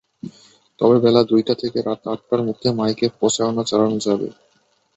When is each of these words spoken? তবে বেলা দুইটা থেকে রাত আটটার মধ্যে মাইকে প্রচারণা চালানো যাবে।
তবে 0.79 0.97
বেলা 0.99 1.21
দুইটা 1.23 1.53
থেকে 1.61 1.79
রাত 1.81 2.01
আটটার 2.07 2.41
মধ্যে 2.47 2.67
মাইকে 2.79 3.05
প্রচারণা 3.19 3.63
চালানো 3.69 3.97
যাবে। 4.05 4.27